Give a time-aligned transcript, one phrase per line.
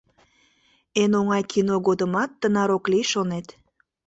[1.01, 3.47] Эн оҥай кино годымат тынар ок лий, шонет.